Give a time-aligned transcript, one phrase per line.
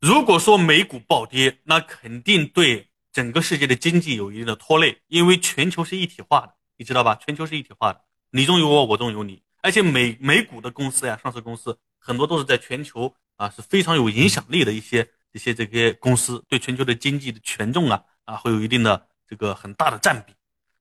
[0.00, 7.14] 如果说美股暴跌，那肯定对整个世界的经济有一定的拖累，因为全球是一体化的，你知道吧？
[7.16, 8.00] 全球是一体化的，
[8.30, 20.32] 你中有我，我中有你，而且美美股的公司呀，上市公司很多都是在全球啊是非常有影响力的一些一些这些公司，对全球的经济的权重啊啊会有一定的这个很大的占比，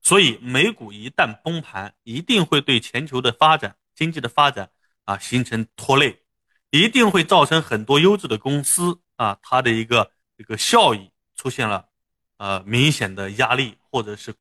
[0.02, 4.70] 所以美股一旦崩盘，一定会对全球的发展、经济的发展
[5.04, 6.22] 啊形成拖累，
[6.72, 9.02] 一定会造成很多优质的公司。
[9.20, 11.90] 啊，它的一个这个效益出现了，
[12.38, 14.34] 呃，明显的压力，或者是，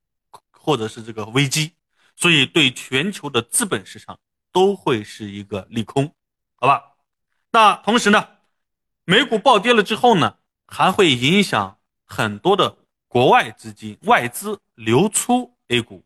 [0.52, 1.72] 或者是这个危机，
[2.14, 4.16] 所以对全球的资本市场
[4.52, 6.14] 都会是一个利空，
[6.54, 6.94] 好吧？
[7.50, 8.28] 那同时呢，
[9.04, 10.36] 美股暴跌了之后呢，
[10.68, 16.04] 还会影响很多的国外资金外资流出 A 股，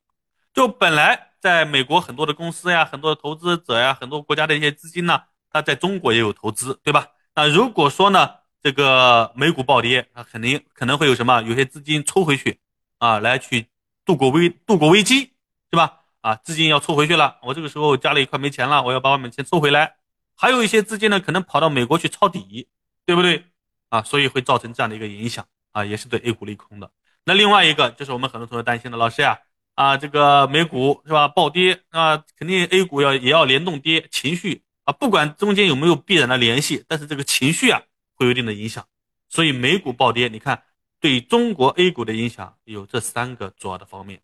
[0.55, 7.09] 就本来在美国很多的公司呀，很多的投资者呀，很多国家的一些资金呢，它在中国也有投资，对吧？
[7.35, 8.41] 那如果说呢？
[8.63, 11.43] 这个美股暴跌，那肯定可能会有什么？
[11.43, 12.61] 有些资金抽回去，
[12.99, 13.67] 啊，来去
[14.05, 15.33] 度过危度过危机，
[15.71, 16.01] 是吧？
[16.21, 19.97] 啊，资金要抽回去了，我这个时候家里快没钱了，我要把外面钱抽回来。
[20.37, 22.69] 还有一些资金呢，可能跑到美国去抄底，
[23.05, 23.45] 对不对？
[23.89, 26.91] 啊，所以会造成这样的一个影响，啊，也是对 A 股利空的。
[27.25, 29.41] 那另外一个就是我们很多同学担心的，老师呀，
[29.75, 37.83] 啊，这个美股是吧暴跌啊，肯定 A 股要也要联动跌，情绪啊，不管中间有没有必然的联系，但是这个情绪啊。
[38.23, 38.87] 会有一定的影响，
[39.29, 40.65] 所以美股暴跌，你看
[41.01, 44.23] 对中国 A 股的影响有这三个主要的方面。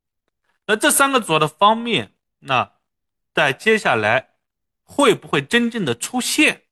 [0.67, 2.73] 那这三个主要的方面，那
[3.35, 4.31] 在接下来
[4.83, 6.63] 会不会真正的出现，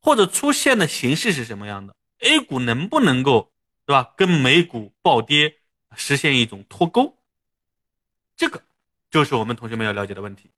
[0.00, 3.52] 或者出现的形式是什么样的？A 股能不能够，
[3.86, 4.12] 对吧？
[4.16, 5.56] 跟美股暴跌
[5.96, 7.16] 实现一种脱钩？
[8.36, 8.62] 这个
[9.10, 10.50] 就是我们同学们要了解的问题。